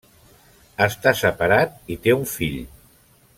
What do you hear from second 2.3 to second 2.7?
fill.